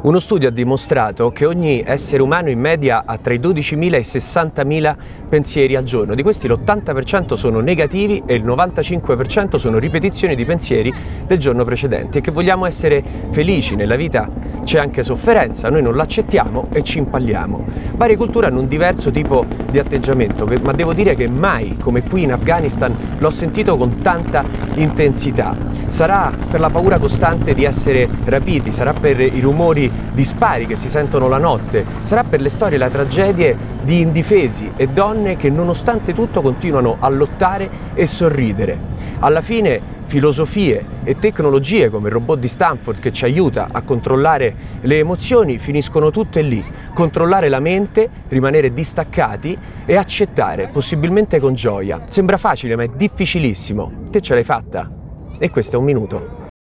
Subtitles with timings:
[0.00, 3.98] Uno studio ha dimostrato che ogni essere umano in media ha tra i 12.000 e
[3.98, 4.96] i 60.000
[5.28, 6.14] pensieri al giorno.
[6.14, 10.94] Di questi l'80% sono negativi e il 95% sono ripetizioni di pensieri
[11.26, 12.18] del giorno precedente.
[12.18, 14.30] E che vogliamo essere felici nella vita
[14.68, 17.64] c'è anche sofferenza, noi non l'accettiamo e ci impalliamo.
[17.94, 22.24] Varie culture hanno un diverso tipo di atteggiamento, ma devo dire che mai come qui
[22.24, 24.44] in Afghanistan l'ho sentito con tanta
[24.74, 25.56] intensità.
[25.86, 30.76] Sarà per la paura costante di essere rapiti, sarà per i rumori di spari che
[30.76, 35.38] si sentono la notte, sarà per le storie e le tragedie di indifesi e donne
[35.38, 38.78] che nonostante tutto continuano a lottare e sorridere.
[39.20, 44.54] Alla fine filosofie e tecnologie come il robot di Stanford che ci aiuta a controllare
[44.80, 46.64] le emozioni finiscono tutte lì.
[46.94, 52.04] Controllare la mente, rimanere distaccati e accettare, possibilmente con gioia.
[52.08, 54.08] Sembra facile ma è difficilissimo.
[54.10, 54.90] Te ce l'hai fatta?
[55.38, 56.47] E questo è un minuto.